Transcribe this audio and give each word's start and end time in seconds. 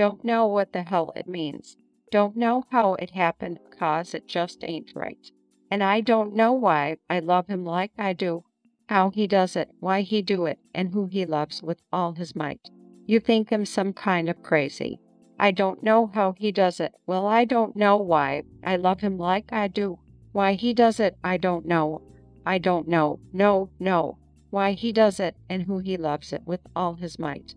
Don't 0.00 0.24
know 0.24 0.46
what 0.46 0.72
the 0.72 0.82
hell 0.82 1.12
it 1.14 1.28
means. 1.28 1.76
Don't 2.10 2.34
know 2.34 2.64
how 2.70 2.94
it 2.94 3.10
happened 3.10 3.60
cause 3.78 4.14
it 4.14 4.26
just 4.26 4.64
ain't 4.64 4.92
right. 4.94 5.30
And 5.70 5.82
I 5.82 6.00
don't 6.00 6.34
know 6.34 6.54
why 6.54 6.96
I 7.10 7.18
love 7.18 7.48
him 7.48 7.66
like 7.66 7.92
I 7.98 8.14
do, 8.14 8.44
how 8.88 9.10
he 9.10 9.26
does 9.26 9.56
it, 9.56 9.68
why 9.78 10.00
he 10.00 10.22
do 10.22 10.46
it, 10.46 10.58
and 10.74 10.94
who 10.94 11.04
he 11.04 11.26
loves 11.26 11.62
with 11.62 11.82
all 11.92 12.12
his 12.14 12.34
might. 12.34 12.70
You 13.04 13.20
think 13.20 13.50
him 13.50 13.66
some 13.66 13.92
kind 13.92 14.30
of 14.30 14.42
crazy. 14.42 15.00
I 15.38 15.50
don't 15.50 15.82
know 15.82 16.06
how 16.06 16.32
he 16.32 16.50
does 16.50 16.80
it. 16.80 16.94
Well, 17.06 17.26
I 17.26 17.44
don't 17.44 17.76
know 17.76 17.98
why 17.98 18.44
I 18.64 18.76
love 18.76 19.00
him 19.00 19.18
like 19.18 19.52
I 19.52 19.68
do. 19.68 19.98
Why 20.32 20.54
he 20.54 20.72
does 20.72 20.98
it, 20.98 21.18
I 21.22 21.36
don't 21.36 21.66
know. 21.66 22.00
I 22.46 22.56
don't 22.56 22.88
know, 22.88 23.20
no, 23.34 23.68
no, 23.78 24.16
why 24.48 24.72
he 24.72 24.92
does 24.92 25.20
it 25.20 25.36
and 25.50 25.64
who 25.64 25.80
he 25.80 25.98
loves 25.98 26.32
it 26.32 26.40
with 26.46 26.60
all 26.74 26.94
his 26.94 27.18
might. 27.18 27.54